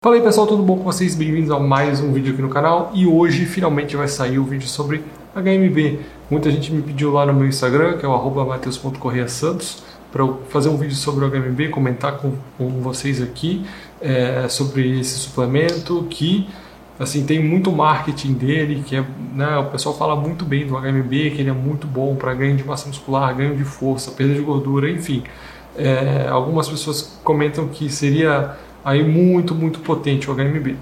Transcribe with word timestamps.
Fala 0.00 0.14
aí 0.14 0.22
pessoal, 0.22 0.46
tudo 0.46 0.62
bom 0.62 0.76
com 0.78 0.84
vocês? 0.84 1.16
Bem-vindos 1.16 1.50
a 1.50 1.58
mais 1.58 2.00
um 2.00 2.12
vídeo 2.12 2.32
aqui 2.32 2.40
no 2.40 2.48
canal 2.48 2.92
e 2.94 3.04
hoje 3.04 3.44
finalmente 3.46 3.96
vai 3.96 4.06
sair 4.06 4.38
o 4.38 4.44
vídeo 4.44 4.68
sobre 4.68 5.02
HMB. 5.34 5.98
Muita 6.30 6.52
gente 6.52 6.72
me 6.72 6.82
pediu 6.82 7.10
lá 7.10 7.26
no 7.26 7.34
meu 7.34 7.48
Instagram, 7.48 7.98
que 7.98 8.06
é 8.06 8.08
o 8.08 8.12
arroba 8.12 8.44
mateus.correasantos, 8.44 9.82
para 10.12 10.22
eu 10.22 10.40
fazer 10.50 10.68
um 10.68 10.76
vídeo 10.76 10.94
sobre 10.94 11.24
o 11.24 11.28
HMB, 11.28 11.70
comentar 11.70 12.16
com, 12.18 12.34
com 12.56 12.68
vocês 12.80 13.20
aqui 13.20 13.66
é, 14.00 14.46
sobre 14.48 15.00
esse 15.00 15.18
suplemento 15.18 16.06
que 16.08 16.48
assim 16.96 17.26
tem 17.26 17.42
muito 17.42 17.72
marketing 17.72 18.34
dele, 18.34 18.84
que 18.86 18.94
é, 18.94 19.04
né, 19.34 19.58
o 19.58 19.64
pessoal 19.64 19.96
fala 19.96 20.14
muito 20.14 20.44
bem 20.44 20.64
do 20.64 20.74
HMB, 20.74 21.10
que 21.10 21.40
ele 21.40 21.50
é 21.50 21.52
muito 21.52 21.88
bom 21.88 22.14
para 22.14 22.32
ganho 22.34 22.56
de 22.56 22.62
massa 22.62 22.86
muscular, 22.86 23.34
ganho 23.34 23.56
de 23.56 23.64
força, 23.64 24.12
perda 24.12 24.32
de 24.32 24.42
gordura, 24.42 24.88
enfim. 24.88 25.24
É, 25.76 26.28
algumas 26.28 26.68
pessoas 26.68 27.18
comentam 27.24 27.66
que 27.66 27.90
seria 27.90 28.56
aí 28.88 29.06
muito, 29.06 29.54
muito 29.54 29.80
potente 29.80 30.30
o 30.30 30.34
HMB. 30.34 30.76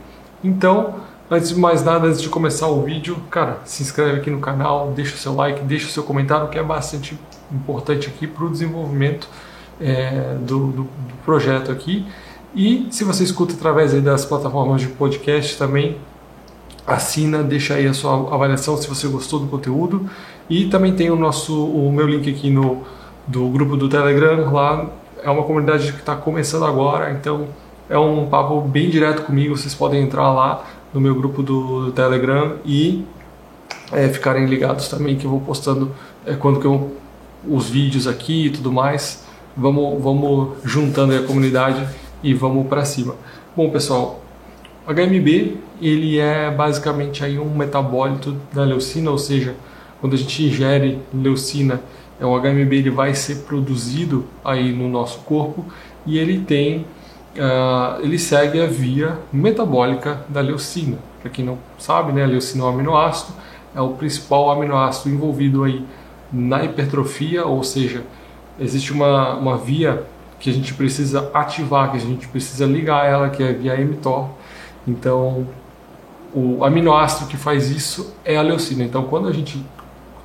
Então, 0.44 0.94
antes 1.28 1.48
de 1.48 1.58
mais 1.58 1.82
nada, 1.84 2.06
antes 2.06 2.22
de 2.22 2.28
começar 2.28 2.68
o 2.68 2.82
vídeo, 2.82 3.16
cara, 3.28 3.58
se 3.64 3.82
inscreve 3.82 4.20
aqui 4.20 4.30
no 4.30 4.38
canal, 4.38 4.92
deixa 4.94 5.14
o 5.14 5.18
seu 5.18 5.34
like, 5.34 5.62
deixa 5.64 5.86
o 5.86 5.90
seu 5.90 6.04
comentário, 6.04 6.48
que 6.48 6.56
é 6.56 6.62
bastante 6.62 7.18
importante 7.52 8.06
aqui 8.06 8.26
para 8.26 8.44
o 8.44 8.50
desenvolvimento 8.50 9.28
é, 9.80 10.36
do, 10.40 10.68
do, 10.68 10.82
do, 10.82 11.14
projeto 11.24 11.72
aqui. 11.72 12.06
E 12.54 12.86
se 12.90 13.02
você 13.02 13.24
escuta 13.24 13.54
através 13.54 13.92
das 14.02 14.24
plataformas 14.24 14.80
de 14.80 14.86
podcast 14.86 15.58
também, 15.58 15.96
assina, 16.86 17.42
deixa 17.42 17.74
aí 17.74 17.88
a 17.88 17.92
sua 17.92 18.32
avaliação 18.32 18.76
se 18.76 18.88
você 18.88 19.08
gostou 19.08 19.40
do 19.40 19.48
conteúdo. 19.48 20.08
E 20.48 20.66
também 20.66 20.94
tem 20.94 21.10
o 21.10 21.16
nosso, 21.16 21.66
o 21.66 21.90
meu 21.92 22.06
link 22.06 22.30
aqui 22.30 22.50
no 22.50 22.84
do 23.26 23.48
grupo 23.48 23.76
do 23.76 23.88
Telegram, 23.88 24.52
lá 24.52 24.88
é 25.20 25.28
uma 25.28 25.42
comunidade 25.42 25.92
que 25.92 25.98
está 25.98 26.14
começando 26.14 26.64
agora, 26.64 27.10
então 27.10 27.48
é 27.88 27.98
um 27.98 28.26
papo 28.26 28.60
bem 28.60 28.90
direto 28.90 29.22
comigo. 29.22 29.56
Vocês 29.56 29.74
podem 29.74 30.02
entrar 30.02 30.32
lá 30.32 30.64
no 30.92 31.00
meu 31.00 31.14
grupo 31.14 31.42
do, 31.42 31.92
Telegram 31.92 32.56
e 32.64 33.04
é, 33.92 34.08
ficarem 34.08 34.46
ligados 34.46 34.88
também 34.88 35.16
que 35.16 35.24
eu 35.24 35.30
vou 35.30 35.40
postando 35.40 35.92
é, 36.24 36.34
quando 36.34 36.60
que 36.60 36.66
eu 36.66 36.96
os 37.48 37.68
vídeos 37.68 38.06
aqui 38.06 38.46
e 38.46 38.50
tudo 38.50 38.72
mais. 38.72 39.24
Vamos, 39.56 40.02
vamos 40.02 40.58
juntando 40.64 41.16
a 41.16 41.22
comunidade 41.22 41.86
e 42.22 42.34
vamos 42.34 42.66
para 42.66 42.84
cima. 42.84 43.14
Bom, 43.56 43.70
pessoal, 43.70 44.20
o 44.86 44.92
HMB 44.92 45.56
ele 45.80 46.18
é 46.18 46.50
basicamente 46.50 47.24
aí 47.24 47.38
um 47.38 47.54
metabólito 47.54 48.36
da 48.52 48.64
leucina, 48.64 49.10
ou 49.10 49.18
seja, 49.18 49.54
quando 50.00 50.14
a 50.14 50.16
gente 50.16 50.42
ingere 50.44 50.98
leucina, 51.12 51.80
é 52.20 52.24
o 52.24 52.38
HMB 52.38 52.72
ele 52.72 52.90
vai 52.90 53.14
ser 53.14 53.44
produzido 53.44 54.24
aí 54.44 54.72
no 54.72 54.88
nosso 54.88 55.20
corpo 55.20 55.64
e 56.06 56.18
ele 56.18 56.40
tem 56.40 56.86
uh, 57.38 58.00
ele 58.02 58.18
segue 58.18 58.60
a 58.60 58.66
via 58.66 59.18
metabólica 59.32 60.20
da 60.28 60.40
leucina. 60.40 60.98
Para 61.20 61.30
quem 61.30 61.44
não 61.44 61.58
sabe, 61.78 62.12
né, 62.12 62.24
a 62.24 62.26
leucina 62.26 62.64
é 62.64 62.66
um 62.66 62.70
aminoácido, 62.70 63.32
é 63.74 63.80
o 63.80 63.90
principal 63.90 64.50
aminoácido 64.50 65.14
envolvido 65.14 65.64
aí 65.64 65.84
na 66.32 66.64
hipertrofia, 66.64 67.44
ou 67.44 67.62
seja, 67.62 68.02
existe 68.58 68.92
uma, 68.92 69.34
uma 69.34 69.56
via 69.56 70.04
que 70.38 70.50
a 70.50 70.52
gente 70.52 70.74
precisa 70.74 71.30
ativar, 71.32 71.90
que 71.90 71.96
a 71.96 72.00
gente 72.00 72.28
precisa 72.28 72.66
ligar 72.66 73.06
ela, 73.06 73.30
que 73.30 73.42
é 73.42 73.50
a 73.50 73.52
via 73.52 73.76
mTOR. 73.76 74.28
Então, 74.86 75.46
o 76.34 76.64
aminoácido 76.64 77.28
que 77.28 77.36
faz 77.36 77.70
isso 77.70 78.14
é 78.24 78.36
a 78.36 78.42
leucina. 78.42 78.84
Então, 78.84 79.04
quando 79.04 79.28
a 79.28 79.32
gente 79.32 79.64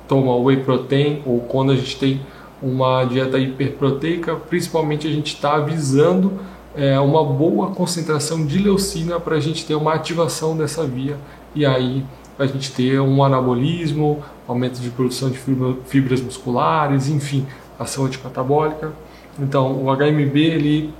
toma 0.06 0.36
whey 0.36 0.58
protein 0.58 1.22
ou 1.24 1.40
quando 1.40 1.72
a 1.72 1.76
gente 1.76 1.98
tem 1.98 2.20
uma 2.62 3.04
dieta 3.04 3.38
hiperproteica, 3.38 4.36
principalmente 4.36 5.08
a 5.08 5.10
gente 5.10 5.34
está 5.34 5.54
avisando 5.54 6.38
é, 6.76 6.98
uma 6.98 7.24
boa 7.24 7.70
concentração 7.70 8.44
de 8.44 8.58
leucina 8.58 9.20
para 9.20 9.36
a 9.36 9.40
gente 9.40 9.64
ter 9.66 9.74
uma 9.74 9.92
ativação 9.92 10.56
dessa 10.56 10.86
via 10.86 11.16
e 11.54 11.66
aí 11.66 12.04
a 12.38 12.46
gente 12.46 12.72
ter 12.72 12.98
um 13.00 13.22
anabolismo, 13.22 14.22
aumento 14.48 14.80
de 14.80 14.90
produção 14.90 15.30
de 15.30 15.38
fibras 15.84 16.20
musculares, 16.20 17.08
enfim, 17.08 17.46
ação 17.78 18.06
anticatabólica. 18.06 18.92
Então, 19.38 19.84
o 19.84 19.94
HMB 19.94 20.36
ele 20.36 20.94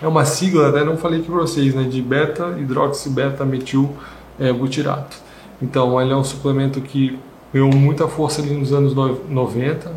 é 0.00 0.06
uma 0.06 0.24
sigla, 0.24 0.70
né? 0.70 0.84
não 0.84 0.96
falei 0.96 1.20
aqui 1.20 1.28
para 1.28 1.40
vocês, 1.40 1.74
né? 1.74 1.84
de 1.84 2.00
beta 2.02 2.54
hidroxibeta 2.58 3.44
metil 3.44 3.90
é, 4.38 4.52
butirato. 4.52 5.16
Então, 5.60 6.00
ele 6.00 6.12
é 6.12 6.16
um 6.16 6.24
suplemento 6.24 6.80
que 6.80 7.18
ganhou 7.52 7.74
muita 7.74 8.06
força 8.06 8.42
ali 8.42 8.54
nos 8.54 8.72
anos 8.72 8.94
90, 8.94 9.92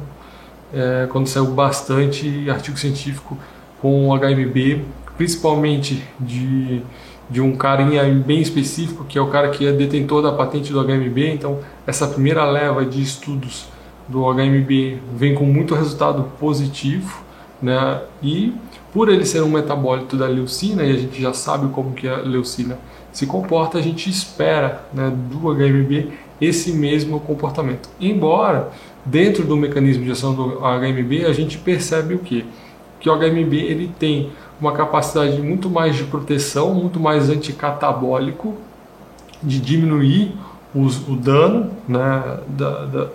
é, 0.73 1.07
quando 1.11 1.27
saiu 1.27 1.47
bastante 1.47 2.49
artigo 2.49 2.77
científico 2.77 3.37
com 3.81 4.09
o 4.09 4.17
HMB 4.17 4.85
principalmente 5.21 6.03
de, 6.19 6.81
de 7.29 7.39
um 7.39 7.55
carinha 7.55 8.03
bem 8.05 8.41
específico, 8.41 9.05
que 9.07 9.19
é 9.19 9.21
o 9.21 9.27
cara 9.27 9.51
que 9.51 9.67
é 9.67 9.71
detentor 9.71 10.23
da 10.23 10.31
patente 10.31 10.73
do 10.73 10.83
HMB. 10.83 11.31
Então, 11.31 11.59
essa 11.85 12.07
primeira 12.07 12.43
leva 12.43 12.83
de 12.83 12.99
estudos 13.03 13.67
do 14.07 14.23
HMB 14.23 14.97
vem 15.15 15.35
com 15.35 15.45
muito 15.45 15.75
resultado 15.75 16.23
positivo, 16.39 17.23
né? 17.61 18.01
E 18.23 18.51
por 18.91 19.09
ele 19.09 19.23
ser 19.23 19.43
um 19.43 19.49
metabólito 19.49 20.17
da 20.17 20.25
leucina, 20.25 20.83
e 20.83 20.91
a 20.91 20.97
gente 20.97 21.21
já 21.21 21.33
sabe 21.33 21.71
como 21.71 21.93
que 21.93 22.07
a 22.07 22.17
leucina 22.17 22.79
se 23.11 23.27
comporta, 23.27 23.77
a 23.77 23.81
gente 23.81 24.09
espera 24.09 24.83
né, 24.91 25.13
do 25.29 25.53
HMB 25.53 26.13
esse 26.41 26.71
mesmo 26.71 27.19
comportamento. 27.19 27.87
Embora 27.99 28.71
dentro 29.05 29.43
do 29.43 29.55
mecanismo 29.55 30.03
de 30.03 30.09
ação 30.09 30.33
do 30.33 30.61
HMB 30.61 31.25
a 31.27 31.33
gente 31.33 31.59
percebe 31.59 32.15
o 32.15 32.19
que? 32.19 32.43
Que 32.99 33.07
o 33.07 33.15
HMB 33.15 33.53
ele 33.53 33.91
tem 33.99 34.31
uma 34.61 34.71
capacidade 34.73 35.41
muito 35.41 35.69
mais 35.69 35.95
de 35.95 36.03
proteção, 36.03 36.73
muito 36.73 36.99
mais 36.99 37.29
anticatabólico, 37.29 38.55
de 39.41 39.59
diminuir 39.59 40.37
os, 40.73 41.07
o 41.07 41.15
dano 41.15 41.71
né, 41.87 42.39
da, 42.47 42.85
da 42.85 43.07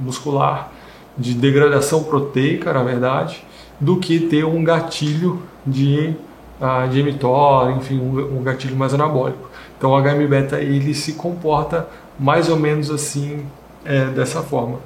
muscular, 0.00 0.72
de 1.16 1.34
degradação 1.34 2.02
proteica, 2.02 2.72
na 2.72 2.82
verdade, 2.82 3.44
do 3.80 3.96
que 3.96 4.18
ter 4.18 4.44
um 4.44 4.62
gatilho 4.64 5.42
de, 5.64 6.14
uh, 6.60 6.88
de 6.88 7.02
mTOR, 7.02 7.70
enfim, 7.70 8.00
um, 8.00 8.38
um, 8.38 8.42
gatilho 8.42 8.76
mais 8.76 8.92
anabólico. 8.92 9.48
Então 9.76 9.90
o 9.90 10.02
HM-beta 10.02 10.60
ele 10.60 10.94
se 10.94 11.12
comporta 11.12 11.88
mais 12.18 12.48
ou 12.48 12.56
menos 12.56 12.90
assim, 12.90 13.46
é, 13.84 14.06
dessa 14.06 14.42
forma. 14.42 14.80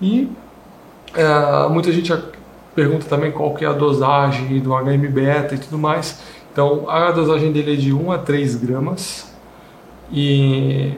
E 0.00 0.30
é, 1.14 1.68
muita 1.68 1.92
gente 1.92 2.12
pergunta 2.74 3.06
também 3.06 3.32
qual 3.32 3.54
que 3.54 3.64
é 3.64 3.68
a 3.68 3.72
dosagem 3.72 4.60
do 4.60 4.70
HM-beta 4.70 5.54
e 5.54 5.58
tudo 5.58 5.78
mais. 5.78 6.20
Então, 6.52 6.88
a 6.88 7.10
dosagem 7.10 7.52
dele 7.52 7.74
é 7.74 7.76
de 7.76 7.92
1 7.92 8.12
a 8.12 8.18
3 8.18 8.56
gramas 8.56 9.32
e 10.10 10.94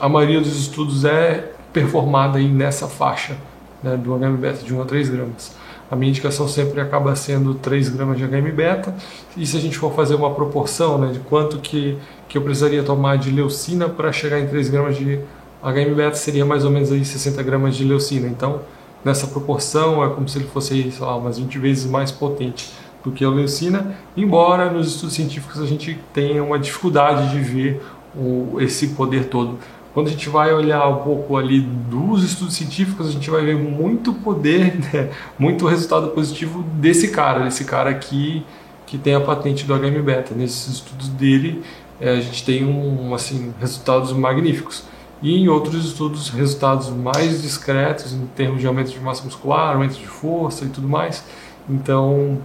a 0.00 0.08
maioria 0.08 0.40
dos 0.40 0.56
estudos 0.58 1.04
é 1.04 1.52
performada 1.72 2.38
aí 2.38 2.48
nessa 2.48 2.86
faixa 2.86 3.36
né, 3.82 3.96
do 3.96 4.14
HM-beta 4.14 4.64
de 4.64 4.74
1 4.74 4.82
a 4.82 4.84
3 4.84 5.08
gramas. 5.10 5.56
A 5.90 5.96
minha 5.96 6.10
indicação 6.10 6.48
sempre 6.48 6.80
acaba 6.80 7.14
sendo 7.16 7.54
3 7.54 7.90
gramas 7.90 8.16
de 8.16 8.24
HM-beta 8.24 8.94
e 9.36 9.44
se 9.46 9.56
a 9.56 9.60
gente 9.60 9.76
for 9.76 9.92
fazer 9.92 10.14
uma 10.14 10.30
proporção 10.30 10.96
né, 10.98 11.12
de 11.12 11.18
quanto 11.20 11.58
que, 11.58 11.98
que 12.28 12.38
eu 12.38 12.42
precisaria 12.42 12.82
tomar 12.82 13.18
de 13.18 13.30
leucina 13.30 13.88
para 13.88 14.10
chegar 14.10 14.40
em 14.40 14.46
3 14.46 14.70
gramas 14.70 14.96
de 14.96 15.20
HM-beta 15.62 16.14
seria 16.14 16.44
mais 16.44 16.64
ou 16.64 16.70
menos 16.70 16.90
aí 16.90 17.04
60 17.04 17.42
gramas 17.42 17.76
de 17.76 17.84
leucina. 17.84 18.26
Então, 18.26 18.60
nessa 19.04 19.26
proporção, 19.26 20.04
é 20.04 20.08
como 20.08 20.28
se 20.28 20.38
ele 20.38 20.46
fosse, 20.48 20.90
sei 20.90 21.04
lá, 21.04 21.16
umas 21.16 21.38
20 21.38 21.58
vezes 21.58 21.90
mais 21.90 22.10
potente 22.10 22.72
do 23.04 23.10
que 23.10 23.24
a 23.24 23.28
leucina, 23.28 23.96
embora 24.16 24.70
nos 24.70 24.88
estudos 24.88 25.14
científicos 25.14 25.60
a 25.60 25.66
gente 25.66 25.98
tenha 26.12 26.42
uma 26.42 26.58
dificuldade 26.58 27.30
de 27.30 27.40
ver 27.40 27.82
o, 28.16 28.60
esse 28.60 28.88
poder 28.88 29.24
todo. 29.26 29.58
Quando 29.92 30.06
a 30.06 30.10
gente 30.10 30.28
vai 30.28 30.52
olhar 30.54 30.88
um 30.88 31.02
pouco 31.02 31.36
ali 31.36 31.60
dos 31.60 32.24
estudos 32.24 32.54
científicos, 32.54 33.08
a 33.08 33.10
gente 33.10 33.28
vai 33.28 33.44
ver 33.44 33.56
muito 33.56 34.12
poder, 34.14 34.78
né? 34.92 35.10
muito 35.38 35.66
resultado 35.66 36.08
positivo 36.08 36.62
desse 36.74 37.08
cara, 37.08 37.44
desse 37.44 37.64
cara 37.64 37.90
aqui 37.90 38.44
que 38.86 38.96
tem 38.96 39.14
a 39.14 39.20
patente 39.20 39.64
do 39.64 39.74
HM-beta. 39.74 40.34
Nesses 40.34 40.74
estudos 40.74 41.08
dele, 41.08 41.62
é, 42.00 42.10
a 42.10 42.20
gente 42.20 42.44
tem 42.44 42.64
um, 42.64 43.14
assim, 43.14 43.52
resultados 43.60 44.12
magníficos 44.12 44.84
e 45.22 45.38
em 45.38 45.48
outros 45.48 45.84
estudos 45.86 46.28
resultados 46.30 46.90
mais 46.90 47.42
discretos 47.42 48.12
em 48.12 48.26
termos 48.34 48.60
de 48.60 48.66
aumento 48.66 48.90
de 48.90 49.00
massa 49.00 49.22
muscular, 49.22 49.74
aumento 49.74 49.94
de 49.94 50.06
força 50.06 50.64
e 50.64 50.68
tudo 50.68 50.88
mais. 50.88 51.24
Então 51.70 52.38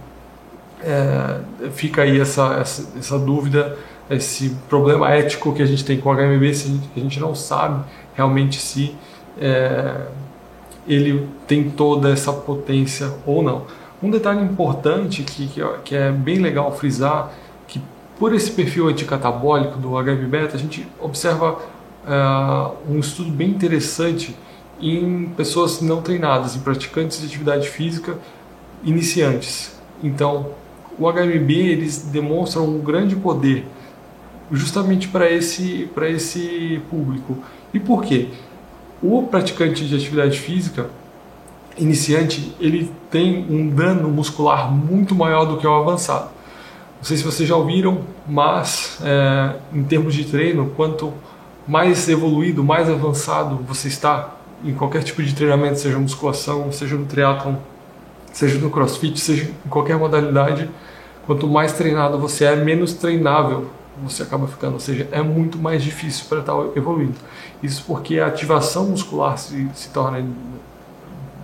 é, 0.82 1.40
fica 1.72 2.02
aí 2.02 2.20
essa, 2.20 2.58
essa, 2.60 2.98
essa, 2.98 3.18
dúvida, 3.18 3.76
esse 4.08 4.50
problema 4.68 5.10
ético 5.10 5.52
que 5.52 5.62
a 5.62 5.66
gente 5.66 5.84
tem 5.84 6.00
com 6.00 6.10
o 6.10 6.14
HMB, 6.14 6.54
se 6.54 6.68
a 6.68 6.70
gente, 6.70 6.90
a 6.96 7.00
gente 7.00 7.20
não 7.20 7.34
sabe 7.34 7.84
realmente 8.14 8.60
se 8.60 8.94
é, 9.40 10.06
ele 10.86 11.28
tem 11.46 11.70
toda 11.70 12.10
essa 12.10 12.32
potência 12.32 13.12
ou 13.26 13.42
não. 13.42 13.64
Um 14.00 14.10
detalhe 14.10 14.40
importante 14.40 15.24
que, 15.24 15.48
que, 15.48 15.60
que 15.84 15.96
é 15.96 16.12
bem 16.12 16.38
legal 16.38 16.74
frisar, 16.76 17.32
que 17.66 17.82
por 18.18 18.32
esse 18.32 18.52
perfil 18.52 18.88
anticatabólico 18.88 19.78
do 19.78 19.90
HB-beta, 19.90 20.56
a 20.56 20.58
gente 20.58 20.86
observa 21.00 21.58
uh, 22.04 22.74
um 22.88 22.98
estudo 22.98 23.30
bem 23.30 23.50
interessante 23.50 24.34
em 24.80 25.26
pessoas 25.36 25.80
não 25.80 26.00
treinadas, 26.00 26.54
em 26.54 26.60
praticantes 26.60 27.20
de 27.20 27.26
atividade 27.26 27.68
física 27.68 28.18
iniciantes. 28.84 29.76
Então, 30.02 30.50
o 30.98 31.10
HMB 31.10 31.50
eles 31.50 32.02
demonstram 32.02 32.66
um 32.66 32.78
grande 32.80 33.16
poder 33.16 33.66
justamente 34.50 35.08
para 35.08 35.30
esse, 35.30 35.88
esse 36.02 36.80
público. 36.90 37.38
E 37.72 37.80
por 37.80 38.04
quê? 38.04 38.28
O 39.02 39.24
praticante 39.24 39.86
de 39.86 39.94
atividade 39.94 40.38
física 40.38 40.90
iniciante, 41.76 42.52
ele 42.58 42.90
tem 43.10 43.46
um 43.48 43.68
dano 43.68 44.08
muscular 44.08 44.70
muito 44.70 45.14
maior 45.14 45.44
do 45.44 45.56
que 45.56 45.66
o 45.66 45.72
avançado. 45.72 46.30
Não 46.96 47.04
sei 47.04 47.16
se 47.16 47.22
vocês 47.22 47.48
já 47.48 47.56
ouviram, 47.56 48.00
mas 48.26 48.98
é, 49.02 49.54
em 49.72 49.84
termos 49.84 50.14
de 50.14 50.24
treino, 50.24 50.72
quanto 50.76 51.12
mais 51.68 52.08
evoluído, 52.08 52.64
mais 52.64 52.88
avançado 52.88 53.56
você 53.68 53.88
está 53.88 54.34
em 54.64 54.72
qualquer 54.72 55.04
tipo 55.04 55.22
de 55.22 55.34
treinamento, 55.34 55.78
seja 55.78 55.98
musculação, 55.98 56.72
seja 56.72 56.96
no 56.96 57.04
triatlon, 57.04 57.56
seja 58.32 58.58
no 58.58 58.70
crossfit, 58.70 59.20
seja 59.20 59.44
em 59.44 59.68
qualquer 59.68 59.98
modalidade, 59.98 60.68
quanto 61.26 61.46
mais 61.46 61.72
treinado 61.74 62.18
você 62.18 62.46
é, 62.46 62.56
menos 62.56 62.94
treinável 62.94 63.70
você 64.02 64.22
acaba 64.22 64.46
ficando, 64.46 64.74
ou 64.74 64.80
seja, 64.80 65.08
é 65.10 65.20
muito 65.20 65.58
mais 65.58 65.82
difícil 65.82 66.26
para 66.28 66.38
estar 66.38 66.54
evoluindo. 66.76 67.16
Isso 67.62 67.84
porque 67.86 68.20
a 68.20 68.28
ativação 68.28 68.86
muscular 68.86 69.36
se, 69.36 69.68
se 69.74 69.88
torna 69.90 70.24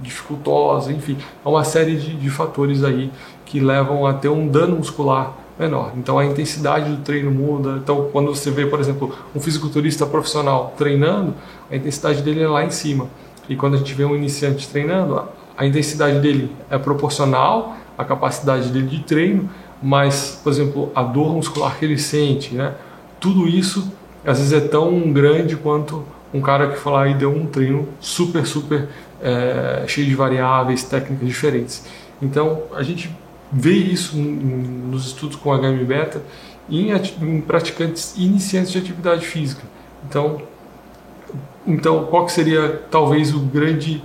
dificultosa, 0.00 0.92
enfim, 0.92 1.18
é 1.44 1.48
uma 1.48 1.64
série 1.64 1.96
de, 1.96 2.16
de 2.16 2.30
fatores 2.30 2.84
aí 2.84 3.10
que 3.44 3.58
levam 3.58 4.06
a 4.06 4.14
ter 4.14 4.28
um 4.28 4.46
dano 4.46 4.76
muscular 4.76 5.34
menor. 5.58 5.92
Então 5.96 6.18
a 6.18 6.24
intensidade 6.24 6.90
do 6.90 7.02
treino 7.02 7.30
muda. 7.30 7.78
Então 7.82 8.08
quando 8.12 8.34
você 8.34 8.50
vê, 8.50 8.66
por 8.66 8.80
exemplo, 8.80 9.14
um 9.34 9.40
fisiculturista 9.40 10.06
profissional 10.06 10.74
treinando, 10.76 11.34
a 11.70 11.76
intensidade 11.76 12.22
dele 12.22 12.42
é 12.42 12.48
lá 12.48 12.64
em 12.64 12.70
cima. 12.70 13.08
E 13.48 13.56
quando 13.56 13.74
a 13.74 13.76
gente 13.76 13.92
vê 13.94 14.04
um 14.04 14.16
iniciante 14.16 14.68
treinando, 14.68 15.22
a 15.56 15.66
intensidade 15.66 16.18
dele 16.20 16.50
é 16.70 16.78
proporcional 16.78 17.76
à 17.96 18.04
capacidade 18.04 18.70
dele 18.70 18.86
de 18.86 19.00
treino, 19.00 19.48
mas, 19.82 20.40
por 20.42 20.50
exemplo, 20.50 20.90
a 20.94 21.02
dor 21.02 21.34
muscular 21.34 21.76
que 21.78 21.84
ele 21.84 21.98
sente, 21.98 22.54
né? 22.54 22.74
Tudo 23.20 23.46
isso 23.46 23.92
às 24.24 24.38
vezes 24.38 24.52
é 24.52 24.60
tão 24.60 25.12
grande 25.12 25.56
quanto 25.56 26.04
um 26.32 26.40
cara 26.40 26.68
que 26.68 26.88
lá 26.88 27.06
e 27.06 27.14
deu 27.14 27.30
um 27.30 27.46
treino 27.46 27.86
super, 28.00 28.46
super 28.46 28.88
é, 29.22 29.84
cheio 29.86 30.06
de 30.06 30.14
variáveis, 30.14 30.82
técnicas 30.82 31.28
diferentes. 31.28 31.84
Então, 32.20 32.62
a 32.74 32.82
gente 32.82 33.14
vê 33.54 33.72
isso 33.72 34.16
nos 34.16 35.06
estudos 35.06 35.36
com 35.36 35.54
HM 35.54 35.84
beta 35.84 36.20
em, 36.68 36.90
em 36.90 37.40
praticantes 37.40 38.16
iniciantes 38.16 38.72
de 38.72 38.78
atividade 38.78 39.24
física. 39.24 39.62
Então, 40.08 40.42
então 41.66 42.04
qual 42.06 42.26
que 42.26 42.32
seria 42.32 42.82
talvez 42.90 43.32
o 43.32 43.38
grande 43.40 44.02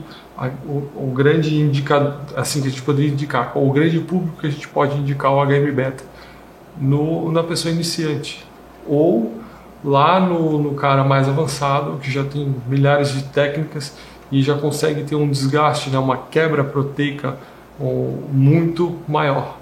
o, 0.65 1.09
o, 1.09 1.11
grande 1.13 1.53
indicador 1.53 2.15
assim 2.37 2.61
que 2.61 2.67
a 2.67 2.69
gente 2.69 2.81
poderia 2.81 3.11
indicar, 3.11 3.57
o 3.57 3.69
grande 3.73 3.99
público 3.99 4.39
que 4.39 4.47
a 4.47 4.49
gente 4.49 4.69
pode 4.69 4.97
indicar 4.97 5.33
o 5.33 5.45
HM 5.45 5.69
beta 5.73 6.03
no, 6.79 7.29
na 7.29 7.43
pessoa 7.43 7.73
iniciante 7.73 8.45
ou 8.87 9.33
lá 9.83 10.17
no, 10.17 10.57
no 10.57 10.75
cara 10.75 11.03
mais 11.03 11.27
avançado 11.27 11.97
que 11.97 12.09
já 12.09 12.23
tem 12.23 12.55
milhares 12.69 13.11
de 13.11 13.23
técnicas 13.23 13.97
e 14.31 14.41
já 14.41 14.57
consegue 14.57 15.03
ter 15.03 15.15
um 15.15 15.29
desgaste, 15.29 15.89
né, 15.89 15.97
uma 15.97 16.15
quebra 16.15 16.63
proteica 16.63 17.37
muito 17.79 18.97
maior. 19.07 19.57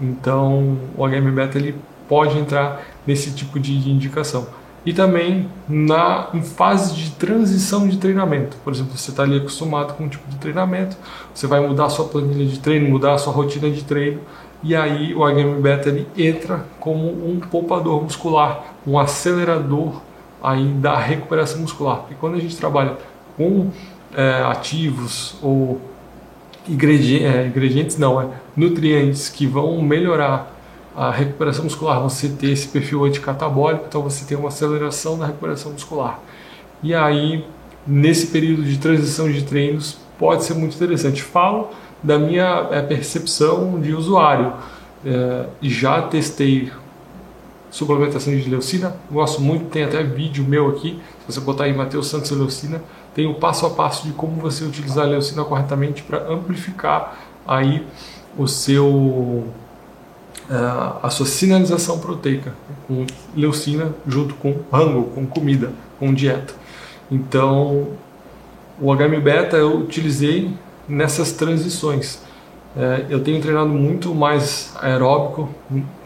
Então, 0.00 0.78
o 0.96 1.06
HM 1.06 1.30
beta 1.32 1.58
ele 1.58 1.76
pode 2.08 2.36
entrar 2.36 2.82
nesse 3.06 3.32
tipo 3.32 3.58
de 3.60 3.88
indicação. 3.88 4.46
E 4.84 4.92
também 4.92 5.48
na, 5.68 6.28
em 6.34 6.42
fase 6.42 6.94
de 6.94 7.12
transição 7.12 7.86
de 7.86 7.98
treinamento. 7.98 8.56
Por 8.64 8.72
exemplo, 8.72 8.96
você 8.96 9.10
está 9.10 9.22
ali 9.22 9.36
acostumado 9.36 9.94
com 9.94 10.04
um 10.04 10.08
tipo 10.08 10.28
de 10.28 10.36
treinamento, 10.36 10.96
você 11.32 11.46
vai 11.46 11.60
mudar 11.60 11.86
a 11.86 11.88
sua 11.88 12.06
planilha 12.06 12.44
de 12.44 12.58
treino, 12.58 12.90
mudar 12.90 13.14
a 13.14 13.18
sua 13.18 13.32
rotina 13.32 13.70
de 13.70 13.84
treino, 13.84 14.20
e 14.62 14.74
aí 14.74 15.14
o 15.14 15.20
HM 15.20 15.60
beta 15.60 15.88
ele 15.88 16.06
entra 16.16 16.66
como 16.80 17.06
um 17.08 17.38
poupador 17.38 18.02
muscular, 18.02 18.74
um 18.84 18.98
acelerador 18.98 20.00
aí 20.42 20.66
da 20.66 20.98
recuperação 20.98 21.60
muscular. 21.60 21.98
Porque 21.98 22.16
quando 22.18 22.34
a 22.34 22.40
gente 22.40 22.56
trabalha 22.56 22.96
com 23.36 23.70
é, 24.14 24.42
ativos 24.42 25.36
ou 25.40 25.80
ingredientes, 26.68 27.26
é, 27.26 27.46
ingredientes 27.46 27.98
não, 27.98 28.20
é 28.20 28.28
nutrientes 28.56 29.28
que 29.28 29.46
vão 29.46 29.80
melhorar 29.82 30.52
a 30.94 31.10
recuperação 31.10 31.64
muscular, 31.64 32.00
você 32.02 32.28
ter 32.28 32.50
esse 32.50 32.68
perfil 32.68 33.04
anticatabólico, 33.04 33.86
então 33.88 34.02
você 34.02 34.24
tem 34.24 34.36
uma 34.36 34.48
aceleração 34.48 35.18
da 35.18 35.26
recuperação 35.26 35.72
muscular. 35.72 36.20
E 36.82 36.94
aí, 36.94 37.44
nesse 37.86 38.26
período 38.26 38.62
de 38.62 38.78
transição 38.78 39.30
de 39.30 39.42
treinos, 39.42 39.98
pode 40.18 40.44
ser 40.44 40.54
muito 40.54 40.74
interessante. 40.76 41.22
Falo 41.22 41.70
da 42.02 42.18
minha 42.18 42.68
é, 42.70 42.82
percepção 42.82 43.80
de 43.80 43.94
usuário. 43.94 44.52
É, 45.04 45.46
já 45.62 46.02
testei 46.02 46.70
suplementação 47.70 48.36
de 48.36 48.48
leucina, 48.50 48.94
gosto 49.10 49.40
muito, 49.40 49.64
tem 49.70 49.82
até 49.82 50.02
vídeo 50.02 50.44
meu 50.44 50.68
aqui, 50.68 51.00
se 51.26 51.32
você 51.32 51.40
botar 51.40 51.64
aí 51.64 51.74
Matheus 51.74 52.06
Santos 52.06 52.30
Leucina, 52.30 52.82
tem 53.14 53.26
o 53.26 53.34
passo 53.34 53.66
a 53.66 53.70
passo 53.70 54.06
de 54.06 54.12
como 54.12 54.40
você 54.40 54.64
utilizar 54.64 55.04
a 55.04 55.08
leucina 55.08 55.44
corretamente 55.44 56.02
para 56.02 56.28
amplificar 56.28 57.16
aí 57.46 57.86
o 58.38 58.46
seu 58.46 58.86
uh, 60.50 60.98
a 61.02 61.10
sua 61.10 61.26
sinalização 61.26 61.98
proteica 61.98 62.54
com 62.86 63.06
leucina 63.36 63.92
junto 64.06 64.34
com 64.34 64.56
rango, 64.72 65.04
com 65.14 65.26
comida, 65.26 65.72
com 65.98 66.12
dieta. 66.12 66.54
Então, 67.10 67.88
o 68.80 68.94
HM 68.94 69.20
beta 69.20 69.56
eu 69.56 69.78
utilizei 69.78 70.50
nessas 70.88 71.32
transições. 71.32 72.20
É, 72.74 73.04
eu 73.10 73.22
tenho 73.22 73.40
treinado 73.40 73.68
muito 73.68 74.14
mais 74.14 74.72
aeróbico, 74.80 75.48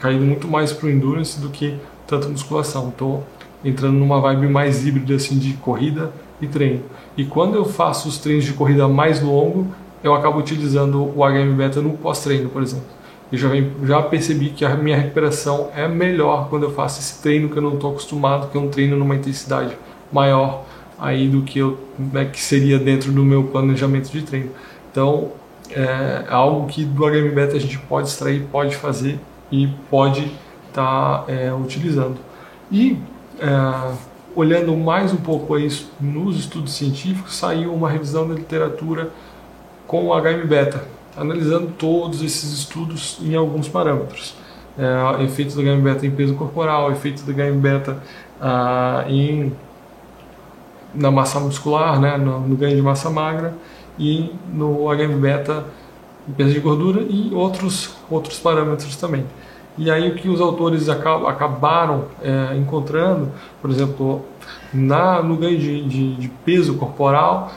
caído 0.00 0.25
muito 0.25 0.49
mais 0.49 0.73
para 0.73 0.87
o 0.87 0.91
endurance 0.91 1.38
do 1.41 1.49
que 1.49 1.79
tanta 2.06 2.29
musculação. 2.29 2.88
Estou 2.88 3.25
entrando 3.69 3.95
numa 3.95 4.21
vibe 4.21 4.49
mais 4.49 4.87
híbrida 4.87 5.15
assim 5.15 5.39
de 5.39 5.55
corrida 5.55 6.13
e 6.41 6.47
treino. 6.47 6.83
E 7.17 7.25
quando 7.25 7.57
eu 7.57 7.65
faço 7.65 8.09
os 8.09 8.19
treinos 8.19 8.45
de 8.45 8.53
corrida 8.53 8.87
mais 8.87 9.21
longo, 9.21 9.67
eu 10.03 10.15
acabo 10.15 10.39
utilizando 10.39 11.03
o 11.03 11.25
HM 11.25 11.55
Beta 11.57 11.81
no 11.81 11.91
pós-treino, 11.91 12.49
por 12.49 12.63
exemplo. 12.63 12.87
Eu 13.33 13.39
já, 13.39 13.49
já 13.83 14.03
percebi 14.03 14.51
que 14.51 14.65
a 14.65 14.77
minha 14.77 14.97
recuperação 14.97 15.69
é 15.75 15.89
melhor 15.89 16.49
quando 16.49 16.63
eu 16.63 16.71
faço 16.71 17.01
esse 17.01 17.21
treino 17.21 17.49
que 17.49 17.57
eu 17.57 17.63
não 17.63 17.75
estou 17.75 17.91
acostumado, 17.91 18.49
que 18.51 18.57
é 18.57 18.61
um 18.61 18.69
treino 18.69 18.97
numa 18.97 19.17
intensidade 19.17 19.77
maior 20.13 20.65
aí 20.99 21.29
do 21.29 21.43
que 21.43 21.59
eu 21.59 21.79
né, 21.99 22.25
que 22.27 22.41
seria 22.41 22.79
dentro 22.79 23.11
do 23.11 23.25
meu 23.25 23.45
planejamento 23.45 24.11
de 24.11 24.23
treino. 24.23 24.51
Então 24.91 25.33
é 25.71 26.25
algo 26.29 26.67
que 26.69 26.85
do 26.85 27.05
HM 27.05 27.35
Beta 27.35 27.57
a 27.57 27.61
gente 27.61 27.79
pode 27.79 28.09
extrair, 28.09 28.47
pode 28.53 28.77
fazer 28.77 29.19
e 29.51 29.69
pode 29.91 30.33
estar 30.69 31.25
tá, 31.25 31.25
é, 31.27 31.53
utilizando. 31.53 32.17
E 32.71 32.97
é, 33.38 33.94
olhando 34.35 34.77
mais 34.77 35.13
um 35.13 35.17
pouco 35.17 35.55
a 35.55 35.60
isso 35.60 35.91
nos 36.01 36.39
estudos 36.39 36.75
científicos, 36.75 37.34
saiu 37.37 37.75
uma 37.75 37.89
revisão 37.89 38.29
da 38.29 38.34
literatura 38.34 39.10
com 39.87 40.08
o 40.08 40.15
HM 40.15 40.46
beta, 40.46 40.84
analisando 41.17 41.69
todos 41.79 42.22
esses 42.22 42.53
estudos 42.53 43.19
em 43.22 43.34
alguns 43.34 43.69
parâmetros. 43.69 44.34
É, 44.79 45.25
efeitos 45.25 45.55
do 45.55 45.63
HM 45.63 45.81
beta 45.81 46.06
em 46.06 46.10
peso 46.10 46.34
corporal, 46.34 46.93
efeitos 46.93 47.22
do 47.22 47.32
HM 47.32 47.58
beta 47.58 48.03
ah, 48.41 49.05
em, 49.08 49.53
na 50.94 51.10
massa 51.10 51.41
muscular, 51.41 51.99
né, 51.99 52.19
no, 52.19 52.41
no, 52.41 52.56
ganho 52.56 52.77
de 52.77 52.82
massa 52.82 53.08
magra, 53.08 53.55
e 53.99 54.31
no 54.53 54.87
HM 54.94 55.19
beta 55.19 55.65
em 56.29 56.32
peso 56.32 56.53
de 56.53 56.60
gordura 56.60 57.01
e 57.08 57.32
outros, 57.32 57.94
outros 58.10 58.39
parâmetros 58.39 58.96
também. 58.96 59.25
E 59.79 59.91
aí 59.91 60.09
o 60.09 60.15
que 60.15 60.29
os 60.29 60.41
autores 60.41 60.89
acabaram 60.89 62.06
é, 62.23 62.56
encontrando, 62.56 63.31
por 63.61 63.71
exemplo, 63.71 64.25
na, 64.73 65.23
no 65.23 65.37
ganho 65.37 65.59
de, 65.59 65.83
de, 65.85 66.15
de, 66.17 66.29
peso 66.45 66.75
corporal, 66.75 67.53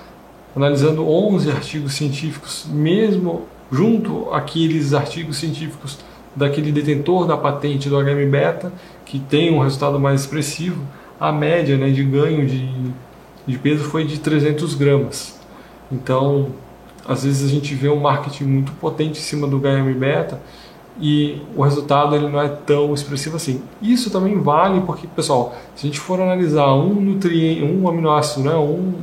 analisando 0.56 1.08
11 1.08 1.50
artigos 1.52 1.94
científicos, 1.94 2.66
mesmo 2.70 3.44
junto 3.72 4.34
àqueles 4.34 4.94
artigos 4.94 5.38
científicos 5.38 6.00
daquele 6.36 6.72
detentor 6.72 7.26
da 7.26 7.38
patente 7.38 7.90
do 7.90 7.98
HM-beta, 7.98 8.72
que 9.06 9.20
tem 9.20 9.54
um 9.54 9.60
resultado 9.60 10.00
mais 10.00 10.22
expressivo, 10.22 10.84
a 11.20 11.32
média 11.32 11.78
né, 11.78 11.90
de 11.90 12.04
ganho 12.04 12.46
de, 12.46 12.70
de 13.46 13.58
peso 13.58 13.84
foi 13.84 14.06
de 14.06 14.20
300 14.20 14.76
gramas. 14.76 15.40
Então, 15.92 16.50
às 17.08 17.24
vezes 17.24 17.50
a 17.50 17.54
gente 17.54 17.74
vê 17.76 17.90
um 17.90 18.00
marketing 18.00 18.44
muito 18.44 18.72
potente 18.74 19.20
em 19.20 19.24
cima 19.24 19.48
do 19.48 19.60
HM-beta, 19.60 20.40
e 21.02 21.42
o 21.56 21.64
resultado 21.64 22.16
ele 22.16 22.28
não 22.28 22.42
é 22.42 22.50
tão 22.50 22.94
expressivo 22.94 23.38
assim. 23.38 23.62
Isso 23.82 24.12
também 24.12 24.40
vale 24.40 24.82
porque, 24.82 25.08
pessoal, 25.08 25.56
se 25.76 25.86
a 25.86 25.90
gente 25.90 26.00
for 26.00 26.20
analisar 26.20 26.74
um 26.74 26.94
nutriente, 26.94 27.64
um 27.64 27.88
aminoácido, 27.88 28.48
né, 28.48 28.56
um, 28.56 28.94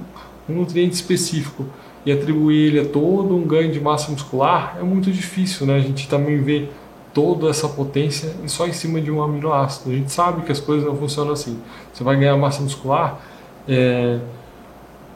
um 0.48 0.54
nutriente 0.54 0.94
específico 0.94 1.64
e 2.04 2.12
atribuir 2.12 2.68
ele 2.68 2.80
a 2.80 2.84
todo 2.84 3.34
um 3.34 3.42
ganho 3.42 3.72
de 3.72 3.80
massa 3.80 4.12
muscular, 4.12 4.76
é 4.78 4.82
muito 4.82 5.10
difícil, 5.10 5.66
né? 5.66 5.76
A 5.76 5.80
gente 5.80 6.08
também 6.08 6.40
vê 6.40 6.68
toda 7.12 7.48
essa 7.48 7.66
potência 7.66 8.30
só 8.46 8.66
em 8.66 8.72
cima 8.72 9.00
de 9.00 9.10
um 9.10 9.22
aminoácido. 9.22 9.90
A 9.90 9.94
gente 9.94 10.12
sabe 10.12 10.42
que 10.42 10.52
as 10.52 10.60
coisas 10.60 10.86
não 10.86 10.94
funcionam 10.94 11.32
assim. 11.32 11.58
Você 11.92 12.04
vai 12.04 12.14
ganhar 12.16 12.36
massa 12.36 12.62
muscular 12.62 13.18
é, 13.66 14.18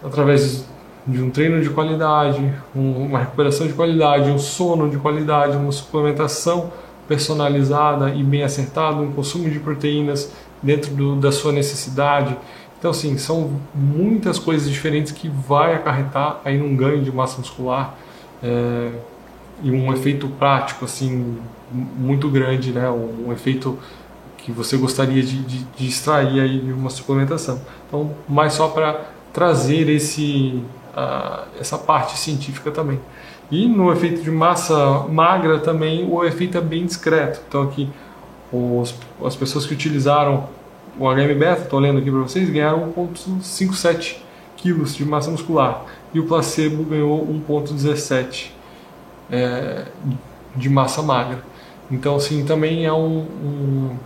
através 0.02 0.66
de 1.06 1.22
um 1.22 1.30
treino 1.30 1.60
de 1.62 1.70
qualidade, 1.70 2.52
um, 2.74 3.06
uma 3.06 3.18
recuperação 3.20 3.66
de 3.66 3.72
qualidade, 3.72 4.30
um 4.30 4.38
sono 4.38 4.88
de 4.88 4.96
qualidade, 4.98 5.56
uma 5.56 5.72
suplementação 5.72 6.70
personalizada 7.08 8.14
e 8.14 8.22
bem 8.22 8.42
acertada, 8.42 9.00
um 9.00 9.12
consumo 9.12 9.50
de 9.50 9.58
proteínas 9.58 10.32
dentro 10.62 10.94
do, 10.94 11.16
da 11.16 11.32
sua 11.32 11.52
necessidade. 11.52 12.36
Então, 12.78 12.92
assim, 12.92 13.18
são 13.18 13.60
muitas 13.74 14.38
coisas 14.38 14.70
diferentes 14.70 15.12
que 15.12 15.28
vai 15.28 15.74
acarretar 15.74 16.40
aí 16.44 16.56
num 16.56 16.74
ganho 16.76 17.02
de 17.02 17.12
massa 17.12 17.38
muscular 17.38 17.94
é, 18.42 18.90
e 19.62 19.70
um 19.70 19.92
efeito 19.92 20.28
prático, 20.28 20.84
assim, 20.84 21.36
muito 21.72 22.28
grande, 22.28 22.72
né? 22.72 22.88
Um, 22.90 23.32
efeito 23.32 23.78
que 24.38 24.50
você 24.50 24.76
gostaria 24.76 25.22
de, 25.22 25.42
de, 25.42 25.64
de, 25.64 25.86
extrair 25.86 26.40
aí 26.40 26.58
de 26.58 26.72
uma 26.72 26.88
suplementação. 26.88 27.60
Então, 27.86 28.12
mais 28.28 28.54
só 28.54 28.68
para 28.68 29.08
trazer 29.32 29.88
esse, 29.88 30.62
uh, 30.96 31.46
essa 31.58 31.78
parte 31.78 32.18
científica 32.18 32.70
também. 32.70 33.00
E 33.50 33.66
no 33.66 33.92
efeito 33.92 34.22
de 34.22 34.30
massa 34.30 35.06
magra 35.08 35.58
também 35.58 36.08
o 36.08 36.24
efeito 36.24 36.56
é 36.56 36.60
bem 36.60 36.86
discreto. 36.86 37.40
Então 37.48 37.62
aqui 37.62 37.88
os, 38.52 38.94
as 39.24 39.34
pessoas 39.34 39.66
que 39.66 39.74
utilizaram 39.74 40.48
o 40.98 41.08
HM 41.08 41.38
beta, 41.38 41.62
estou 41.62 41.80
lendo 41.80 41.98
aqui 41.98 42.10
para 42.10 42.20
vocês, 42.20 42.48
ganharam 42.50 42.92
1,57 42.92 44.18
quilos 44.56 44.94
de 44.94 45.04
massa 45.04 45.30
muscular 45.30 45.84
e 46.12 46.20
o 46.20 46.26
placebo 46.26 46.84
ganhou 46.84 47.26
1,17 47.48 48.50
é, 49.30 49.84
de 50.54 50.68
massa 50.68 51.02
magra. 51.02 51.42
Então 51.90 52.16
assim 52.16 52.44
também 52.44 52.86
é 52.86 52.92
um, 52.92 53.18
um, 53.18 53.96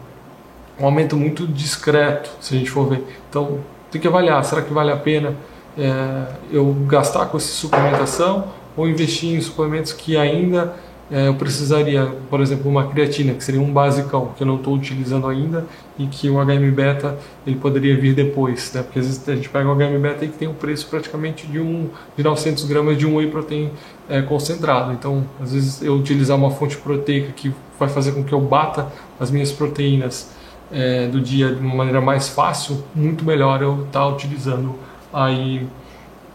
um, 0.80 0.86
aumento 0.86 1.16
muito 1.16 1.46
discreto 1.46 2.30
se 2.40 2.54
a 2.54 2.58
gente 2.58 2.70
for 2.70 2.88
ver. 2.88 3.04
Então 3.28 3.60
tem 3.90 4.00
que 4.00 4.08
avaliar, 4.08 4.42
será 4.44 4.62
que 4.62 4.72
vale 4.72 4.90
a 4.90 4.96
pena 4.96 5.34
é, 5.78 6.26
eu 6.50 6.74
gastar 6.86 7.26
com 7.26 7.36
essa 7.36 7.52
suplementação 7.52 8.52
ou 8.76 8.88
investir 8.88 9.36
em 9.36 9.40
suplementos 9.40 9.92
que 9.92 10.16
ainda 10.16 10.74
é, 11.10 11.28
eu 11.28 11.34
precisaria, 11.34 12.10
por 12.30 12.40
exemplo, 12.40 12.70
uma 12.70 12.88
creatina, 12.88 13.34
que 13.34 13.44
seria 13.44 13.60
um 13.60 13.72
basicão, 13.72 14.32
que 14.36 14.42
eu 14.42 14.46
não 14.46 14.56
estou 14.56 14.74
utilizando 14.74 15.26
ainda 15.26 15.66
e 15.98 16.06
que 16.06 16.30
o 16.30 16.42
HM-beta 16.42 17.18
ele 17.46 17.56
poderia 17.56 17.96
vir 17.96 18.14
depois, 18.14 18.72
né? 18.72 18.82
porque 18.82 18.98
às 18.98 19.06
vezes 19.06 19.28
a 19.28 19.34
gente 19.34 19.48
pega 19.48 19.68
o 19.68 19.74
HM-beta 19.74 20.24
e 20.24 20.28
que 20.28 20.38
tem 20.38 20.48
um 20.48 20.54
preço 20.54 20.86
praticamente 20.88 21.46
de, 21.46 21.60
um, 21.60 21.90
de 22.16 22.22
900 22.22 22.64
gramas 22.64 22.96
de 22.96 23.06
um 23.06 23.16
whey 23.16 23.30
protein 23.30 23.70
é, 24.08 24.22
concentrado. 24.22 24.92
Então, 24.92 25.24
às 25.40 25.52
vezes 25.52 25.82
eu 25.82 25.94
utilizar 25.94 26.36
uma 26.36 26.50
fonte 26.50 26.76
proteica 26.78 27.32
que 27.32 27.52
vai 27.78 27.88
fazer 27.88 28.12
com 28.12 28.24
que 28.24 28.32
eu 28.32 28.40
bata 28.40 28.88
as 29.20 29.30
minhas 29.30 29.52
proteínas 29.52 30.30
é, 30.72 31.06
do 31.06 31.20
dia 31.20 31.54
de 31.54 31.60
uma 31.60 31.74
maneira 31.74 32.00
mais 32.00 32.28
fácil, 32.28 32.82
muito 32.94 33.24
melhor 33.24 33.60
eu 33.60 33.82
estar 33.84 34.00
tá 34.00 34.08
utilizando 34.08 34.74
aí 35.14 35.66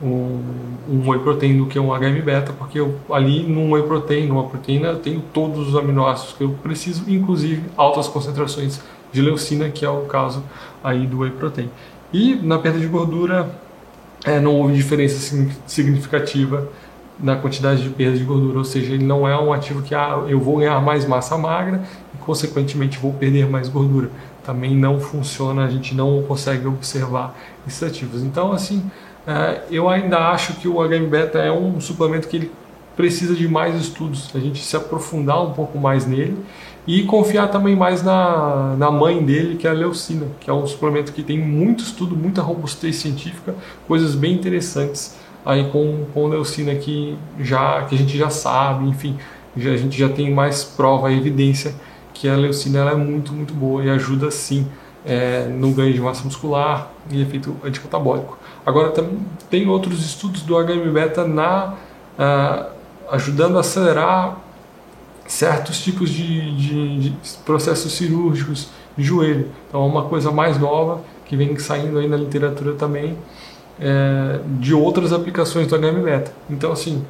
um, 0.01 0.41
um 0.89 1.09
whey 1.09 1.19
protein 1.19 1.57
do 1.57 1.65
que 1.65 1.77
um 1.77 1.89
HM 1.93 2.21
beta, 2.23 2.53
porque 2.53 2.79
eu, 2.79 2.95
ali 3.11 3.43
num 3.43 3.71
whey 3.73 3.83
protein, 3.83 4.27
numa 4.27 4.45
proteína, 4.45 4.87
eu 4.87 4.99
tenho 4.99 5.21
todos 5.33 5.67
os 5.67 5.75
aminoácidos 5.75 6.33
que 6.33 6.43
eu 6.43 6.51
preciso, 6.63 7.03
inclusive 7.07 7.63
altas 7.75 8.07
concentrações 8.07 8.81
de 9.11 9.21
leucina, 9.21 9.69
que 9.69 9.83
é 9.83 9.89
o 9.89 10.01
caso 10.05 10.43
aí 10.83 11.05
do 11.05 11.19
whey 11.19 11.31
protein. 11.31 11.69
E 12.13 12.35
na 12.35 12.57
perda 12.57 12.79
de 12.79 12.87
gordura, 12.87 13.49
é, 14.25 14.39
não 14.39 14.55
houve 14.55 14.73
diferença 14.73 15.35
significativa 15.65 16.67
na 17.19 17.35
quantidade 17.35 17.83
de 17.83 17.89
perda 17.89 18.17
de 18.17 18.23
gordura, 18.23 18.59
ou 18.59 18.63
seja, 18.63 18.93
ele 18.93 19.03
não 19.03 19.27
é 19.27 19.37
um 19.37 19.51
ativo 19.51 19.81
que 19.81 19.93
ah, 19.93 20.23
eu 20.27 20.39
vou 20.39 20.57
ganhar 20.57 20.79
mais 20.81 21.05
massa 21.05 21.37
magra 21.37 21.83
e 22.15 22.17
consequentemente 22.19 22.97
vou 22.97 23.11
perder 23.13 23.47
mais 23.47 23.67
gordura. 23.67 24.09
Também 24.49 24.75
não 24.75 24.99
funciona, 24.99 25.63
a 25.63 25.69
gente 25.69 25.93
não 25.93 26.23
consegue 26.23 26.65
observar 26.65 27.37
esses 27.67 27.83
ativos. 27.83 28.23
Então, 28.23 28.51
assim, 28.51 28.81
é, 29.27 29.61
eu 29.69 29.87
ainda 29.87 30.17
acho 30.29 30.53
que 30.53 30.67
o 30.67 30.81
HM-beta 30.81 31.37
é 31.37 31.51
um 31.51 31.79
suplemento 31.79 32.27
que 32.27 32.35
ele 32.35 32.51
precisa 32.95 33.35
de 33.35 33.47
mais 33.47 33.79
estudos, 33.79 34.31
a 34.33 34.39
gente 34.39 34.59
se 34.65 34.75
aprofundar 34.75 35.39
um 35.43 35.53
pouco 35.53 35.77
mais 35.77 36.07
nele 36.07 36.35
e 36.87 37.03
confiar 37.03 37.49
também 37.49 37.75
mais 37.75 38.01
na, 38.01 38.75
na 38.75 38.89
mãe 38.89 39.23
dele, 39.23 39.55
que 39.55 39.67
é 39.67 39.69
a 39.69 39.73
leucina, 39.73 40.25
que 40.39 40.49
é 40.49 40.53
um 40.53 40.65
suplemento 40.65 41.13
que 41.13 41.21
tem 41.21 41.37
muito 41.37 41.83
estudo, 41.83 42.15
muita 42.15 42.41
robustez 42.41 42.95
científica, 42.95 43.53
coisas 43.87 44.15
bem 44.15 44.33
interessantes 44.33 45.15
aí 45.45 45.69
com, 45.69 46.05
com 46.11 46.27
leucina 46.27 46.73
que, 46.73 47.15
já, 47.39 47.83
que 47.83 47.93
a 47.93 47.97
gente 47.99 48.17
já 48.17 48.31
sabe, 48.31 48.89
enfim, 48.89 49.15
já, 49.55 49.73
a 49.73 49.77
gente 49.77 49.95
já 49.95 50.09
tem 50.09 50.33
mais 50.33 50.63
prova 50.63 51.11
e 51.11 51.17
evidência 51.17 51.75
que 52.19 52.27
a 52.27 52.35
leucina 52.35 52.79
é 52.79 52.95
muito, 52.95 53.31
muito 53.31 53.53
boa 53.53 53.81
e 53.81 53.89
ajuda 53.89 54.29
sim 54.29 54.67
é, 55.05 55.45
no 55.45 55.71
ganho 55.71 55.93
de 55.93 56.01
massa 56.01 56.25
muscular 56.25 56.91
e 57.09 57.21
efeito 57.21 57.55
anticatabólico. 57.63 58.37
Agora 58.65 58.91
também 58.91 59.19
tem 59.49 59.69
outros 59.69 60.05
estudos 60.05 60.41
do 60.41 60.55
HM-beta 60.57 61.25
na 61.25 61.75
uh, 62.19 62.65
ajudando 63.09 63.55
a 63.55 63.61
acelerar 63.61 64.37
certos 65.25 65.81
tipos 65.81 66.09
de, 66.09 66.55
de, 66.57 66.99
de, 66.99 67.15
processos 67.45 67.93
cirúrgicos 67.93 68.67
de 68.97 69.03
joelho. 69.03 69.47
Então 69.69 69.81
é 69.81 69.85
uma 69.85 70.03
coisa 70.03 70.29
mais 70.29 70.59
nova 70.59 70.99
que 71.25 71.37
vem 71.37 71.57
saindo 71.57 71.99
aí 71.99 72.07
na 72.09 72.17
literatura 72.17 72.73
também 72.73 73.17
é, 73.79 74.41
de 74.59 74.73
outras 74.73 75.13
aplicações 75.13 75.67
do 75.67 75.77
HM-beta. 75.77 76.33
Então 76.49 76.73
assim, 76.73 77.05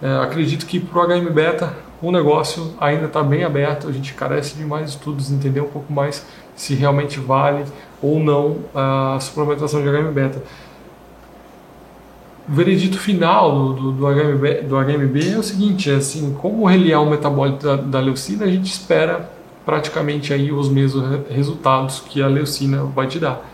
é, 0.00 0.16
acredito 0.18 0.66
que 0.66 0.78
para 0.78 1.00
o 1.00 1.06
HM-beta 1.06 1.74
o 2.00 2.12
negócio 2.12 2.74
ainda 2.80 3.06
está 3.06 3.22
bem 3.22 3.42
aberto, 3.42 3.88
a 3.88 3.92
gente 3.92 4.14
carece 4.14 4.56
de 4.56 4.64
mais 4.64 4.90
estudos, 4.90 5.32
entender 5.32 5.60
um 5.60 5.68
pouco 5.68 5.92
mais 5.92 6.24
se 6.54 6.74
realmente 6.74 7.18
vale 7.18 7.64
ou 8.00 8.20
não 8.20 8.58
a 8.74 9.18
suplementação 9.20 9.82
de 9.82 9.88
HM-beta. 9.88 10.42
O 12.48 12.52
veredito 12.52 12.98
final 12.98 13.52
do, 13.52 13.74
do, 13.74 13.92
do, 13.92 14.06
HMB, 14.06 14.62
do 14.62 14.76
HMB 14.76 15.34
é 15.34 15.38
o 15.38 15.42
seguinte, 15.42 15.90
é 15.90 15.96
assim, 15.96 16.34
como 16.40 16.70
ele 16.70 16.90
é 16.90 16.98
um 16.98 17.10
metabólito 17.10 17.66
da, 17.66 17.76
da 17.76 18.00
leucina, 18.00 18.44
a 18.44 18.48
gente 18.48 18.70
espera 18.70 19.30
praticamente 19.66 20.32
aí 20.32 20.50
os 20.50 20.70
mesmos 20.70 21.04
resultados 21.28 22.00
que 22.00 22.22
a 22.22 22.26
leucina 22.26 22.84
vai 22.84 23.06
te 23.06 23.18
dar. 23.18 23.46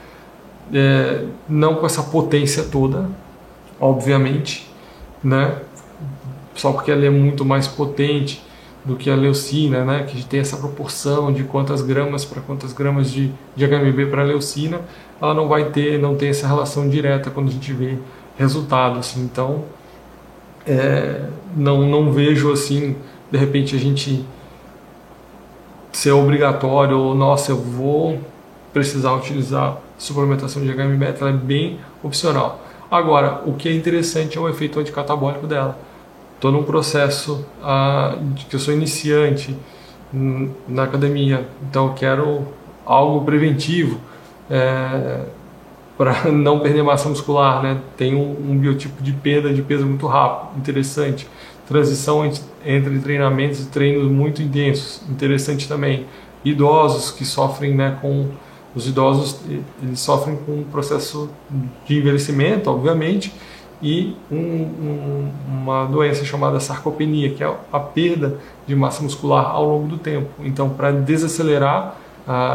É, 0.72 1.24
não 1.48 1.74
com 1.74 1.84
essa 1.84 2.04
potência 2.04 2.62
toda, 2.62 3.08
obviamente, 3.80 4.70
né? 5.22 5.58
Só 6.54 6.72
porque 6.72 6.90
ela 6.90 7.04
é 7.04 7.10
muito 7.10 7.44
mais 7.44 7.66
potente 7.66 8.42
do 8.84 8.96
que 8.96 9.10
a 9.10 9.16
leucina, 9.16 9.84
né? 9.84 10.04
Que 10.04 10.24
tem 10.24 10.40
essa 10.40 10.56
proporção 10.56 11.32
de 11.32 11.42
quantas 11.44 11.80
gramas 11.80 12.24
para 12.24 12.42
quantas 12.42 12.72
gramas 12.72 13.10
de, 13.10 13.32
de 13.56 13.66
HMB 13.66 14.10
para 14.10 14.22
leucina, 14.22 14.80
ela 15.20 15.32
não 15.32 15.48
vai 15.48 15.70
ter, 15.70 15.98
não 15.98 16.14
tem 16.16 16.28
essa 16.28 16.46
relação 16.46 16.88
direta 16.88 17.30
quando 17.30 17.48
a 17.48 17.52
gente 17.52 17.72
vê 17.72 17.96
resultado, 18.36 18.98
assim. 18.98 19.22
Então, 19.22 19.64
é, 20.66 21.22
não, 21.56 21.86
não 21.86 22.12
vejo 22.12 22.52
assim, 22.52 22.96
de 23.30 23.38
repente 23.38 23.74
a 23.74 23.78
gente 23.78 24.24
ser 25.92 26.12
obrigatório 26.12 26.98
ou 26.98 27.14
nossa, 27.14 27.52
eu 27.52 27.56
vou 27.56 28.20
precisar 28.72 29.14
utilizar 29.14 29.78
suplementação 29.96 30.62
de 30.62 30.72
HM 30.72 30.96
beta, 30.96 31.24
ela 31.24 31.30
é 31.30 31.36
bem 31.36 31.78
opcional. 32.02 32.60
Agora, 32.90 33.42
o 33.46 33.54
que 33.54 33.68
é 33.68 33.72
interessante 33.72 34.36
é 34.36 34.40
o 34.40 34.48
efeito 34.48 34.78
anticatabólico 34.78 35.46
dela. 35.46 35.78
Estou 36.44 36.52
num 36.52 36.62
processo 36.62 37.42
ah, 37.62 38.18
de 38.34 38.44
que 38.44 38.54
eu 38.54 38.60
sou 38.60 38.74
iniciante 38.74 39.56
na 40.68 40.82
academia, 40.82 41.48
então 41.62 41.86
eu 41.86 41.94
quero 41.94 42.46
algo 42.84 43.24
preventivo. 43.24 43.98
É, 44.50 45.22
para 45.96 46.24
não 46.30 46.60
perder 46.60 46.82
massa 46.82 47.08
muscular, 47.08 47.62
né? 47.62 47.80
Tem 47.96 48.14
um, 48.14 48.50
um, 48.50 48.58
biotipo 48.58 49.02
de 49.02 49.14
perda 49.14 49.54
de 49.54 49.62
peso 49.62 49.86
muito 49.86 50.06
rápido, 50.06 50.58
interessante. 50.58 51.26
Transição 51.66 52.30
entre 52.62 52.98
treinamentos 52.98 53.60
e 53.60 53.66
treinos 53.68 54.12
muito 54.12 54.42
intensos, 54.42 55.00
interessante 55.08 55.66
também. 55.66 56.04
Idosos 56.44 57.10
que 57.10 57.24
sofrem, 57.24 57.74
né, 57.74 57.96
com 58.02 58.28
os 58.74 58.86
idosos 58.86 59.40
eles 59.82 59.98
sofrem 59.98 60.36
com 60.36 60.52
um 60.52 60.64
processo 60.64 61.30
de 61.86 61.96
envelhecimento, 61.96 62.68
obviamente, 62.68 63.32
e 63.82 64.16
um, 64.30 64.36
um, 64.36 65.30
uma 65.48 65.84
doença 65.84 66.24
chamada 66.24 66.58
sarcopenia, 66.60 67.30
que 67.30 67.42
é 67.42 67.54
a 67.72 67.80
perda 67.80 68.38
de 68.66 68.74
massa 68.74 69.02
muscular 69.02 69.46
ao 69.46 69.64
longo 69.64 69.88
do 69.88 69.98
tempo. 69.98 70.30
Então, 70.40 70.70
para 70.70 70.90
desacelerar 70.90 71.96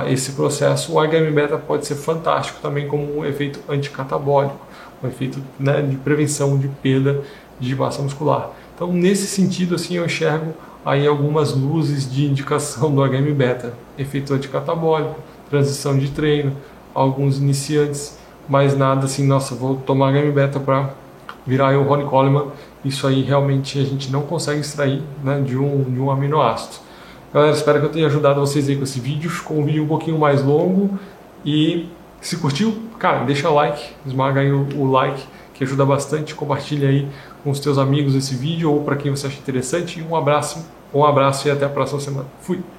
esse 0.08 0.32
processo, 0.32 0.94
o 0.94 1.00
HM-beta 1.00 1.58
pode 1.58 1.86
ser 1.86 1.96
fantástico 1.96 2.60
também 2.62 2.88
como 2.88 3.20
um 3.20 3.26
efeito 3.26 3.60
anticatabólico, 3.70 4.58
um 5.04 5.08
efeito 5.08 5.40
né, 5.60 5.82
de 5.82 5.96
prevenção 5.98 6.58
de 6.58 6.68
perda 6.68 7.22
de 7.60 7.76
massa 7.76 8.02
muscular. 8.02 8.50
Então, 8.76 8.92
nesse 8.92 9.28
sentido, 9.28 9.76
assim, 9.76 9.96
eu 9.96 10.06
enxergo 10.06 10.54
aí 10.84 11.06
algumas 11.06 11.54
luzes 11.54 12.12
de 12.12 12.26
indicação 12.26 12.94
do 12.94 13.04
HM-beta, 13.04 13.74
efeito 13.98 14.34
anticatabólico, 14.34 15.20
transição 15.50 15.98
de 15.98 16.10
treino, 16.10 16.56
alguns 16.94 17.38
iniciantes, 17.38 18.18
mas 18.48 18.76
nada 18.76 19.06
assim, 19.06 19.26
nossa, 19.26 19.54
vou 19.54 19.76
tomar 19.76 20.12
HM-beta 20.12 20.60
para 20.60 20.94
virar 21.50 21.78
o 21.78 21.84
Ronnie 21.84 22.06
Coleman, 22.06 22.46
isso 22.86 23.08
aí 23.08 23.24
realmente 23.24 23.80
a 23.80 23.84
gente 23.84 24.12
não 24.12 24.22
consegue 24.22 24.62
extrair 24.62 25.02
né, 25.24 25.42
de, 25.42 25.58
um, 25.58 25.84
de 25.84 26.00
um 26.00 26.12
aminoácido. 26.12 26.76
Galera, 27.34 27.52
espero 27.52 27.80
que 27.80 27.86
eu 27.88 27.90
tenha 27.90 28.08
ajudado 28.08 28.40
vocês 28.40 28.70
aí 28.70 28.76
com 28.76 28.84
esse 28.84 29.00
vídeo. 29.00 29.30
Ficou 29.30 29.58
um 29.58 29.66
vídeo 29.66 29.84
um 29.84 29.88
pouquinho 29.88 30.18
mais 30.18 30.44
longo. 30.44 30.98
E 31.46 31.88
se 32.22 32.38
curtiu, 32.38 32.76
cara, 32.98 33.24
deixa 33.24 33.50
like, 33.50 33.82
esmaga 34.06 34.42
aí 34.42 34.52
o, 34.52 34.68
o 34.76 34.92
like, 34.92 35.24
que 35.54 35.64
ajuda 35.64 35.86
bastante. 35.86 36.34
Compartilha 36.34 36.90
aí 36.90 37.08
com 37.44 37.52
os 37.52 37.60
teus 37.60 37.78
amigos 37.78 38.16
esse 38.16 38.36
vídeo 38.36 38.72
ou 38.72 38.84
para 38.84 38.96
quem 38.96 39.12
você 39.12 39.28
acha 39.28 39.38
interessante. 39.38 40.02
Um 40.02 40.16
abraço, 40.16 40.66
um 40.94 41.04
abraço 41.04 41.48
e 41.48 41.52
até 41.52 41.66
a 41.66 41.70
próxima 41.70 42.00
semana. 42.00 42.28
Fui! 42.42 42.79